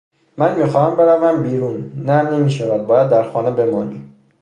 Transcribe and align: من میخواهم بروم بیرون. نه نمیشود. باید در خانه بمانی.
من 0.37 0.55
میخواهم 0.59 0.95
بروم 0.95 1.43
بیرون. 1.43 1.91
نه 2.05 2.21
نمیشود. 2.31 2.87
باید 2.87 3.09
در 3.09 3.29
خانه 3.31 3.51
بمانی. 3.51 4.11